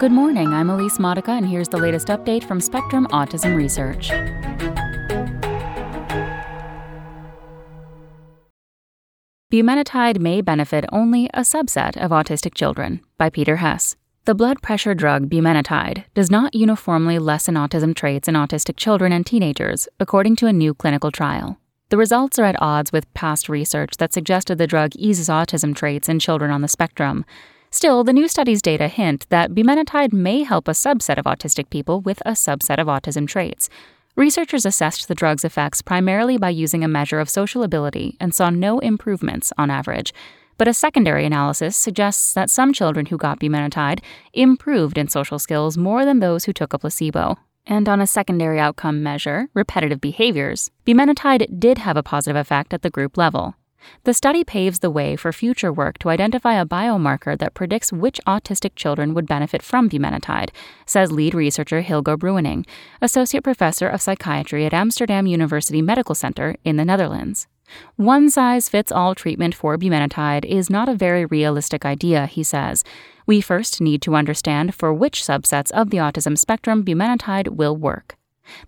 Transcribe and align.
Good 0.00 0.10
morning, 0.10 0.48
I'm 0.48 0.70
Elise 0.70 0.98
Modica, 0.98 1.30
and 1.30 1.46
here's 1.46 1.68
the 1.68 1.76
latest 1.76 2.08
update 2.08 2.42
from 2.42 2.60
Spectrum 2.60 3.06
Autism 3.12 3.56
Research. 3.56 4.10
Bumetanide 9.52 10.18
may 10.18 10.40
benefit 10.40 10.84
only 10.90 11.30
a 11.32 11.42
subset 11.42 11.96
of 11.96 12.10
autistic 12.10 12.54
children, 12.54 13.02
by 13.18 13.30
Peter 13.30 13.56
Hess. 13.56 13.94
The 14.24 14.34
blood 14.34 14.60
pressure 14.62 14.94
drug 14.94 15.30
bumetanide 15.30 16.04
does 16.12 16.28
not 16.28 16.56
uniformly 16.56 17.20
lessen 17.20 17.54
autism 17.54 17.94
traits 17.94 18.26
in 18.26 18.34
autistic 18.34 18.76
children 18.76 19.12
and 19.12 19.24
teenagers, 19.24 19.86
according 20.00 20.34
to 20.36 20.48
a 20.48 20.52
new 20.52 20.74
clinical 20.74 21.12
trial. 21.12 21.56
The 21.90 21.98
results 21.98 22.40
are 22.40 22.44
at 22.46 22.60
odds 22.60 22.90
with 22.90 23.12
past 23.14 23.48
research 23.48 23.98
that 23.98 24.12
suggested 24.12 24.58
the 24.58 24.66
drug 24.66 24.96
eases 24.96 25.28
autism 25.28 25.76
traits 25.76 26.08
in 26.08 26.18
children 26.18 26.50
on 26.50 26.62
the 26.62 26.68
spectrum. 26.68 27.24
Still, 27.74 28.04
the 28.04 28.12
new 28.12 28.28
study's 28.28 28.62
data 28.62 28.86
hint 28.86 29.28
that 29.30 29.50
bumetanide 29.50 30.12
may 30.12 30.44
help 30.44 30.68
a 30.68 30.78
subset 30.84 31.18
of 31.18 31.24
autistic 31.24 31.70
people 31.70 32.00
with 32.00 32.22
a 32.24 32.30
subset 32.30 32.78
of 32.78 32.86
autism 32.86 33.26
traits. 33.26 33.68
Researchers 34.14 34.64
assessed 34.64 35.08
the 35.08 35.14
drug's 35.16 35.44
effects 35.44 35.82
primarily 35.82 36.38
by 36.38 36.50
using 36.50 36.84
a 36.84 36.88
measure 36.88 37.18
of 37.18 37.28
social 37.28 37.64
ability 37.64 38.16
and 38.20 38.32
saw 38.32 38.48
no 38.48 38.78
improvements 38.78 39.52
on 39.58 39.72
average. 39.72 40.14
But 40.56 40.68
a 40.68 40.72
secondary 40.72 41.26
analysis 41.26 41.76
suggests 41.76 42.32
that 42.34 42.48
some 42.48 42.72
children 42.72 43.06
who 43.06 43.16
got 43.16 43.40
bumetanide 43.40 44.04
improved 44.32 44.96
in 44.96 45.08
social 45.08 45.40
skills 45.40 45.76
more 45.76 46.04
than 46.04 46.20
those 46.20 46.44
who 46.44 46.52
took 46.52 46.74
a 46.74 46.78
placebo. 46.78 47.38
And 47.66 47.88
on 47.88 48.00
a 48.00 48.06
secondary 48.06 48.60
outcome 48.60 49.02
measure, 49.02 49.48
repetitive 49.52 50.00
behaviors, 50.00 50.70
bumetanide 50.86 51.58
did 51.58 51.78
have 51.78 51.96
a 51.96 52.04
positive 52.04 52.36
effect 52.36 52.72
at 52.72 52.82
the 52.82 52.90
group 52.90 53.16
level. 53.16 53.56
The 54.04 54.14
study 54.14 54.44
paves 54.44 54.80
the 54.80 54.90
way 54.90 55.16
for 55.16 55.32
future 55.32 55.72
work 55.72 55.98
to 55.98 56.08
identify 56.08 56.54
a 56.54 56.66
biomarker 56.66 57.38
that 57.38 57.54
predicts 57.54 57.92
which 57.92 58.20
autistic 58.26 58.74
children 58.74 59.14
would 59.14 59.26
benefit 59.26 59.62
from 59.62 59.88
bumetanide, 59.88 60.50
says 60.86 61.12
lead 61.12 61.34
researcher 61.34 61.82
Hilgo 61.82 62.16
Bruining, 62.16 62.66
associate 63.00 63.44
professor 63.44 63.88
of 63.88 64.02
psychiatry 64.02 64.66
at 64.66 64.74
Amsterdam 64.74 65.26
University 65.26 65.82
Medical 65.82 66.14
Center 66.14 66.56
in 66.64 66.76
the 66.76 66.84
Netherlands. 66.84 67.46
One 67.96 68.28
size 68.30 68.68
fits 68.68 68.92
all 68.92 69.14
treatment 69.14 69.54
for 69.54 69.78
bumetanide 69.78 70.44
is 70.44 70.68
not 70.68 70.88
a 70.88 70.94
very 70.94 71.24
realistic 71.24 71.84
idea, 71.84 72.26
he 72.26 72.42
says. 72.42 72.84
We 73.26 73.40
first 73.40 73.80
need 73.80 74.02
to 74.02 74.14
understand 74.14 74.74
for 74.74 74.92
which 74.92 75.22
subsets 75.22 75.70
of 75.70 75.90
the 75.90 75.98
autism 75.98 76.36
spectrum 76.36 76.84
bumetanide 76.84 77.48
will 77.48 77.76
work. 77.76 78.16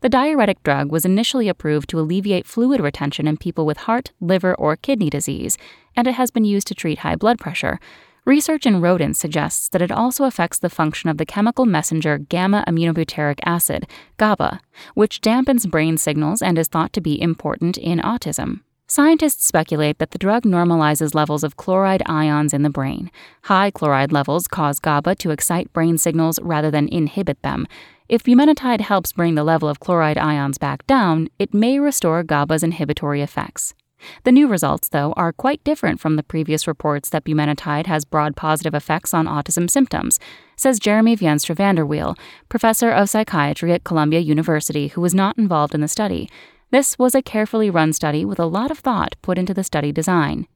The 0.00 0.08
diuretic 0.08 0.62
drug 0.62 0.90
was 0.90 1.04
initially 1.04 1.48
approved 1.48 1.88
to 1.90 2.00
alleviate 2.00 2.46
fluid 2.46 2.80
retention 2.80 3.26
in 3.26 3.36
people 3.36 3.66
with 3.66 3.78
heart, 3.78 4.12
liver, 4.20 4.54
or 4.54 4.76
kidney 4.76 5.10
disease, 5.10 5.58
and 5.96 6.06
it 6.06 6.14
has 6.14 6.30
been 6.30 6.44
used 6.44 6.66
to 6.68 6.74
treat 6.74 7.00
high 7.00 7.16
blood 7.16 7.38
pressure. 7.38 7.78
Research 8.24 8.66
in 8.66 8.80
rodents 8.80 9.20
suggests 9.20 9.68
that 9.68 9.80
it 9.80 9.92
also 9.92 10.24
affects 10.24 10.58
the 10.58 10.68
function 10.68 11.08
of 11.08 11.16
the 11.16 11.24
chemical 11.24 11.64
messenger 11.64 12.18
gamma 12.18 12.64
aminobutyric 12.66 13.38
acid, 13.44 13.86
GABA, 14.16 14.60
which 14.94 15.20
dampens 15.20 15.70
brain 15.70 15.96
signals 15.96 16.42
and 16.42 16.58
is 16.58 16.66
thought 16.66 16.92
to 16.94 17.00
be 17.00 17.20
important 17.22 17.78
in 17.78 18.00
autism. 18.00 18.62
Scientists 18.88 19.44
speculate 19.44 19.98
that 19.98 20.12
the 20.12 20.18
drug 20.18 20.44
normalizes 20.44 21.14
levels 21.14 21.42
of 21.42 21.56
chloride 21.56 22.02
ions 22.06 22.52
in 22.52 22.62
the 22.62 22.70
brain. 22.70 23.10
High 23.42 23.70
chloride 23.70 24.12
levels 24.12 24.46
cause 24.46 24.78
GABA 24.78 25.16
to 25.16 25.30
excite 25.30 25.72
brain 25.72 25.98
signals 25.98 26.40
rather 26.40 26.70
than 26.70 26.88
inhibit 26.88 27.42
them. 27.42 27.66
If 28.08 28.22
bumetanide 28.22 28.82
helps 28.82 29.12
bring 29.12 29.34
the 29.34 29.42
level 29.42 29.68
of 29.68 29.80
chloride 29.80 30.16
ions 30.16 30.58
back 30.58 30.86
down, 30.86 31.28
it 31.40 31.52
may 31.52 31.80
restore 31.80 32.22
GABA's 32.22 32.62
inhibitory 32.62 33.20
effects. 33.20 33.74
The 34.22 34.30
new 34.30 34.46
results, 34.46 34.90
though, 34.90 35.12
are 35.14 35.32
quite 35.32 35.64
different 35.64 35.98
from 35.98 36.14
the 36.14 36.22
previous 36.22 36.68
reports 36.68 37.08
that 37.10 37.24
bumetanide 37.24 37.86
has 37.86 38.04
broad 38.04 38.36
positive 38.36 38.74
effects 38.74 39.12
on 39.12 39.26
autism 39.26 39.68
symptoms, 39.68 40.20
says 40.56 40.78
Jeremy 40.78 41.16
Veenstra 41.16 41.56
VanderWeele, 41.56 42.16
professor 42.48 42.90
of 42.90 43.10
psychiatry 43.10 43.72
at 43.72 43.82
Columbia 43.82 44.20
University, 44.20 44.88
who 44.88 45.00
was 45.00 45.14
not 45.14 45.36
involved 45.36 45.74
in 45.74 45.80
the 45.80 45.88
study. 45.88 46.30
This 46.70 46.98
was 47.00 47.14
a 47.14 47.22
carefully 47.22 47.70
run 47.70 47.92
study 47.92 48.24
with 48.24 48.38
a 48.38 48.46
lot 48.46 48.70
of 48.70 48.78
thought 48.78 49.16
put 49.20 49.36
into 49.36 49.54
the 49.54 49.64
study 49.64 49.90
design. 49.90 50.46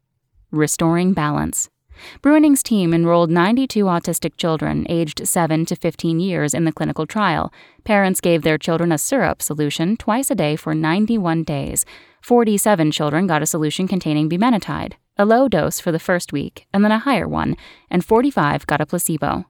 Restoring 0.52 1.14
balance. 1.14 1.68
Bruining's 2.22 2.62
team 2.62 2.94
enrolled 2.94 3.30
92 3.30 3.84
autistic 3.84 4.36
children 4.36 4.86
aged 4.88 5.26
7 5.26 5.66
to 5.66 5.76
15 5.76 6.20
years 6.20 6.54
in 6.54 6.64
the 6.64 6.72
clinical 6.72 7.06
trial. 7.06 7.52
Parents 7.84 8.20
gave 8.20 8.42
their 8.42 8.58
children 8.58 8.92
a 8.92 8.98
syrup 8.98 9.42
solution 9.42 9.96
twice 9.96 10.30
a 10.30 10.34
day 10.34 10.56
for 10.56 10.74
91 10.74 11.44
days. 11.44 11.84
47 12.22 12.90
children 12.90 13.26
got 13.26 13.42
a 13.42 13.46
solution 13.46 13.88
containing 13.88 14.28
bumetanide, 14.28 14.94
a 15.16 15.24
low 15.24 15.48
dose 15.48 15.80
for 15.80 15.90
the 15.92 15.98
first 15.98 16.32
week, 16.32 16.66
and 16.72 16.84
then 16.84 16.92
a 16.92 16.98
higher 16.98 17.28
one, 17.28 17.56
and 17.90 18.04
45 18.04 18.66
got 18.66 18.80
a 18.80 18.86
placebo. 18.86 19.46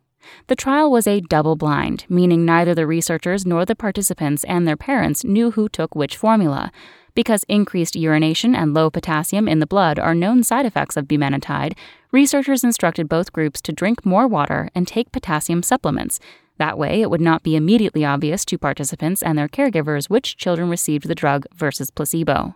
The 0.46 0.56
trial 0.56 0.90
was 0.90 1.06
a 1.06 1.20
double 1.20 1.56
blind, 1.56 2.04
meaning 2.08 2.44
neither 2.44 2.74
the 2.74 2.86
researchers 2.86 3.46
nor 3.46 3.64
the 3.64 3.74
participants 3.74 4.44
and 4.44 4.66
their 4.66 4.76
parents 4.76 5.24
knew 5.24 5.52
who 5.52 5.68
took 5.68 5.94
which 5.94 6.16
formula. 6.16 6.72
Because 7.14 7.44
increased 7.48 7.96
urination 7.96 8.54
and 8.54 8.72
low 8.72 8.90
potassium 8.90 9.48
in 9.48 9.58
the 9.58 9.66
blood 9.66 9.98
are 9.98 10.14
known 10.14 10.42
side 10.42 10.66
effects 10.66 10.96
of 10.96 11.06
bumetanide, 11.06 11.76
researchers 12.12 12.62
instructed 12.64 13.08
both 13.08 13.32
groups 13.32 13.60
to 13.62 13.72
drink 13.72 14.06
more 14.06 14.28
water 14.28 14.70
and 14.74 14.86
take 14.86 15.12
potassium 15.12 15.62
supplements. 15.62 16.20
That 16.58 16.78
way, 16.78 17.00
it 17.00 17.10
would 17.10 17.20
not 17.20 17.42
be 17.42 17.56
immediately 17.56 18.04
obvious 18.04 18.44
to 18.44 18.58
participants 18.58 19.22
and 19.22 19.38
their 19.38 19.48
caregivers 19.48 20.10
which 20.10 20.36
children 20.36 20.68
received 20.68 21.08
the 21.08 21.14
drug 21.14 21.46
versus 21.54 21.90
placebo. 21.90 22.54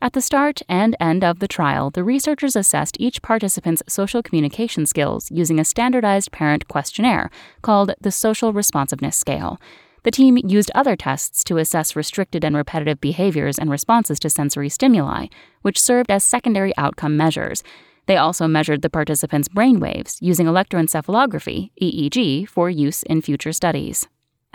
At 0.00 0.12
the 0.12 0.20
start 0.20 0.60
and 0.68 0.96
end 1.00 1.24
of 1.24 1.38
the 1.38 1.48
trial, 1.48 1.90
the 1.90 2.04
researchers 2.04 2.56
assessed 2.56 2.96
each 3.00 3.22
participant's 3.22 3.82
social 3.88 4.22
communication 4.22 4.86
skills 4.86 5.30
using 5.30 5.58
a 5.58 5.64
standardized 5.64 6.32
parent 6.32 6.68
questionnaire 6.68 7.30
called 7.62 7.94
the 8.00 8.10
Social 8.10 8.52
Responsiveness 8.52 9.16
Scale. 9.16 9.60
The 10.04 10.10
team 10.10 10.36
used 10.36 10.70
other 10.74 10.96
tests 10.96 11.42
to 11.44 11.56
assess 11.56 11.96
restricted 11.96 12.44
and 12.44 12.54
repetitive 12.54 13.00
behaviors 13.00 13.58
and 13.58 13.70
responses 13.70 14.20
to 14.20 14.30
sensory 14.30 14.68
stimuli, 14.68 15.28
which 15.62 15.80
served 15.80 16.10
as 16.10 16.22
secondary 16.22 16.76
outcome 16.76 17.16
measures. 17.16 17.62
They 18.06 18.18
also 18.18 18.46
measured 18.46 18.82
the 18.82 18.90
participants' 18.90 19.48
brain 19.48 19.80
waves 19.80 20.18
using 20.20 20.46
electroencephalography, 20.46 21.70
EEG, 21.80 22.46
for 22.46 22.68
use 22.68 23.02
in 23.04 23.22
future 23.22 23.52
studies. 23.52 24.06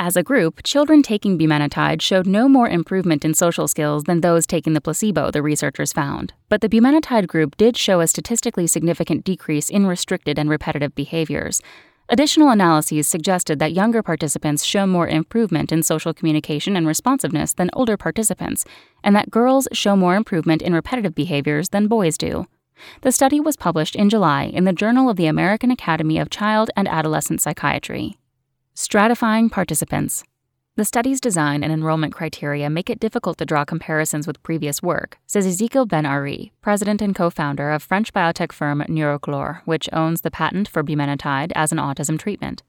As 0.01 0.15
a 0.15 0.23
group, 0.23 0.63
children 0.63 1.03
taking 1.03 1.37
bumetanide 1.37 2.01
showed 2.01 2.25
no 2.25 2.47
more 2.47 2.69
improvement 2.69 3.25
in 3.25 3.33
social 3.33 3.67
skills 3.67 4.05
than 4.05 4.21
those 4.21 4.47
taking 4.47 4.71
the 4.71 4.79
placebo, 4.79 5.29
the 5.29 5.41
researchers 5.41 5.91
found. 5.91 6.31
But 6.47 6.61
the 6.61 6.69
bumetanide 6.69 7.27
group 7.27 7.57
did 7.57 7.75
show 7.75 7.99
a 7.99 8.07
statistically 8.07 8.65
significant 8.65 9.25
decrease 9.25 9.69
in 9.69 9.85
restricted 9.85 10.39
and 10.39 10.49
repetitive 10.49 10.95
behaviors. 10.95 11.61
Additional 12.07 12.49
analyses 12.49 13.09
suggested 13.09 13.59
that 13.59 13.73
younger 13.73 14.01
participants 14.01 14.63
show 14.63 14.87
more 14.87 15.09
improvement 15.09 15.69
in 15.69 15.83
social 15.83 16.13
communication 16.13 16.77
and 16.77 16.87
responsiveness 16.87 17.53
than 17.53 17.69
older 17.73 17.97
participants, 17.97 18.63
and 19.03 19.13
that 19.17 19.29
girls 19.29 19.67
show 19.73 19.97
more 19.97 20.15
improvement 20.15 20.61
in 20.61 20.73
repetitive 20.73 21.13
behaviors 21.13 21.69
than 21.69 21.87
boys 21.87 22.17
do. 22.17 22.45
The 23.01 23.11
study 23.11 23.41
was 23.41 23.57
published 23.57 23.97
in 23.97 24.09
July 24.09 24.43
in 24.43 24.63
the 24.63 24.71
Journal 24.71 25.09
of 25.09 25.17
the 25.17 25.25
American 25.25 25.71
Academy 25.71 26.17
of 26.19 26.29
Child 26.29 26.69
and 26.77 26.87
Adolescent 26.87 27.41
Psychiatry. 27.41 28.18
Stratifying 28.79 29.51
participants. 29.51 30.23
The 30.77 30.85
study's 30.85 31.19
design 31.19 31.65
and 31.65 31.73
enrollment 31.73 32.13
criteria 32.13 32.69
make 32.69 32.89
it 32.89 33.01
difficult 33.01 33.37
to 33.39 33.45
draw 33.45 33.65
comparisons 33.65 34.25
with 34.25 34.41
previous 34.41 34.81
work, 34.81 35.19
says 35.27 35.45
Ezekiel 35.45 35.85
Ben 35.85 36.05
Ari, 36.05 36.53
president 36.61 37.01
and 37.01 37.13
co 37.13 37.29
founder 37.29 37.71
of 37.71 37.83
French 37.83 38.13
biotech 38.13 38.53
firm 38.53 38.81
Neurochlore, 38.87 39.59
which 39.65 39.89
owns 39.91 40.21
the 40.21 40.31
patent 40.31 40.69
for 40.69 40.81
bumetanide 40.81 41.51
as 41.55 41.73
an 41.73 41.77
autism 41.77 42.17
treatment. 42.17 42.63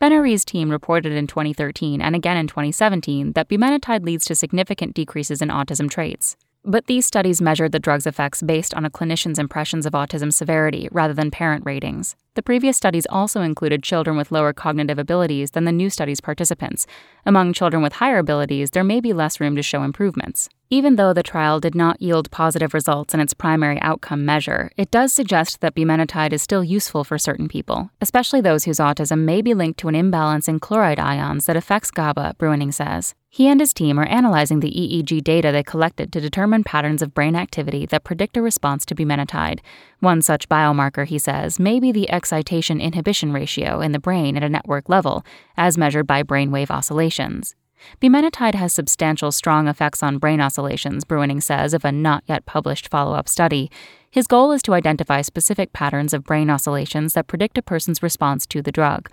Ben 0.00 0.12
Ari's 0.12 0.44
team 0.44 0.70
reported 0.70 1.12
in 1.12 1.28
2013 1.28 2.00
and 2.00 2.16
again 2.16 2.36
in 2.36 2.48
2017 2.48 3.34
that 3.34 3.48
bumetanide 3.48 4.04
leads 4.04 4.24
to 4.24 4.34
significant 4.34 4.92
decreases 4.92 5.40
in 5.40 5.50
autism 5.50 5.88
traits. 5.88 6.36
But 6.64 6.86
these 6.86 7.06
studies 7.06 7.40
measured 7.40 7.70
the 7.70 7.78
drug's 7.78 8.08
effects 8.08 8.42
based 8.42 8.74
on 8.74 8.84
a 8.84 8.90
clinician's 8.90 9.38
impressions 9.38 9.86
of 9.86 9.92
autism 9.92 10.32
severity 10.32 10.88
rather 10.90 11.14
than 11.14 11.30
parent 11.30 11.64
ratings. 11.64 12.16
The 12.34 12.42
previous 12.42 12.76
studies 12.76 13.06
also 13.08 13.42
included 13.42 13.84
children 13.84 14.16
with 14.16 14.32
lower 14.32 14.52
cognitive 14.52 14.98
abilities 14.98 15.52
than 15.52 15.64
the 15.64 15.70
new 15.72 15.88
study's 15.88 16.20
participants. 16.20 16.84
Among 17.24 17.52
children 17.52 17.80
with 17.80 17.94
higher 17.94 18.18
abilities, 18.18 18.70
there 18.70 18.82
may 18.82 19.00
be 19.00 19.12
less 19.12 19.38
room 19.38 19.54
to 19.54 19.62
show 19.62 19.84
improvements. 19.84 20.48
Even 20.68 20.96
though 20.96 21.12
the 21.12 21.22
trial 21.22 21.60
did 21.60 21.76
not 21.76 22.02
yield 22.02 22.32
positive 22.32 22.74
results 22.74 23.14
in 23.14 23.20
its 23.20 23.34
primary 23.34 23.80
outcome 23.82 24.24
measure, 24.24 24.72
it 24.76 24.90
does 24.90 25.12
suggest 25.12 25.60
that 25.60 25.76
bumetanide 25.76 26.32
is 26.32 26.42
still 26.42 26.64
useful 26.64 27.04
for 27.04 27.18
certain 27.18 27.46
people, 27.46 27.90
especially 28.00 28.40
those 28.40 28.64
whose 28.64 28.78
autism 28.78 29.20
may 29.20 29.40
be 29.40 29.54
linked 29.54 29.78
to 29.78 29.88
an 29.88 29.94
imbalance 29.94 30.48
in 30.48 30.58
chloride 30.58 30.98
ions 30.98 31.46
that 31.46 31.56
affects 31.56 31.92
GABA, 31.92 32.34
Bruining 32.38 32.72
says. 32.72 33.14
He 33.28 33.48
and 33.48 33.58
his 33.58 33.74
team 33.74 33.98
are 33.98 34.06
analyzing 34.06 34.60
the 34.60 34.70
EEG 34.70 35.22
data 35.24 35.50
they 35.50 35.64
collected 35.64 36.12
to 36.12 36.20
determine 36.20 36.62
patterns 36.62 37.02
of 37.02 37.14
brain 37.14 37.34
activity 37.34 37.84
that 37.86 38.04
predict 38.04 38.36
a 38.36 38.42
response 38.42 38.86
to 38.86 38.94
bumetanide. 38.94 39.58
One 39.98 40.22
such 40.22 40.48
biomarker, 40.48 41.04
he 41.04 41.18
says, 41.18 41.58
may 41.58 41.80
be 41.80 41.90
the 41.90 42.08
excitation 42.24 42.80
inhibition 42.80 43.34
ratio 43.34 43.82
in 43.82 43.92
the 43.92 43.98
brain 43.98 44.34
at 44.34 44.42
a 44.42 44.48
network 44.48 44.88
level, 44.88 45.22
as 45.58 45.76
measured 45.76 46.06
by 46.06 46.22
brainwave 46.22 46.70
oscillations. 46.70 47.54
Bumetanide 48.00 48.54
has 48.54 48.72
substantial 48.72 49.30
strong 49.30 49.68
effects 49.68 50.02
on 50.02 50.16
brain 50.16 50.40
oscillations, 50.40 51.04
Bruining 51.04 51.42
says 51.42 51.74
of 51.74 51.84
a 51.84 51.92
not 51.92 52.24
yet 52.26 52.46
published 52.46 52.88
follow 52.88 53.14
up 53.14 53.28
study. 53.28 53.70
His 54.10 54.26
goal 54.26 54.52
is 54.52 54.62
to 54.62 54.72
identify 54.72 55.20
specific 55.20 55.74
patterns 55.74 56.14
of 56.14 56.24
brain 56.24 56.48
oscillations 56.48 57.12
that 57.12 57.26
predict 57.26 57.58
a 57.58 57.62
person's 57.62 58.02
response 58.02 58.46
to 58.46 58.62
the 58.62 58.72
drug. 58.72 59.10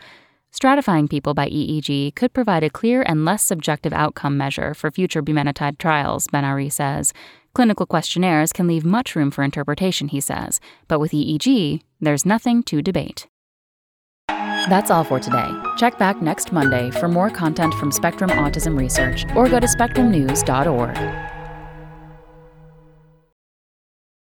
Stratifying 0.53 1.09
people 1.09 1.33
by 1.33 1.49
EEG 1.49 2.15
could 2.15 2.31
provide 2.31 2.63
a 2.63 2.69
clear 2.69 3.03
and 3.05 3.25
less 3.25 3.43
subjective 3.43 3.91
outcome 3.91 4.37
measure 4.37 4.73
for 4.73 4.89
future 4.89 5.21
bumetanide 5.21 5.77
trials, 5.79 6.27
Ben-Ari 6.27 6.69
says. 6.69 7.11
Clinical 7.53 7.85
questionnaires 7.85 8.53
can 8.53 8.67
leave 8.67 8.85
much 8.85 9.17
room 9.17 9.31
for 9.31 9.43
interpretation, 9.43 10.07
he 10.07 10.21
says, 10.21 10.61
but 10.87 11.01
with 11.01 11.11
EEG, 11.11 11.81
there's 12.01 12.25
nothing 12.25 12.63
to 12.63 12.81
debate. 12.81 13.27
That's 14.27 14.91
all 14.91 15.03
for 15.03 15.19
today. 15.19 15.49
Check 15.77 15.97
back 15.97 16.21
next 16.21 16.51
Monday 16.51 16.91
for 16.91 17.07
more 17.07 17.29
content 17.29 17.73
from 17.75 17.91
Spectrum 17.91 18.29
Autism 18.31 18.77
Research 18.77 19.25
or 19.35 19.47
go 19.47 19.59
to 19.59 19.67
spectrumnews.org. 19.67 21.30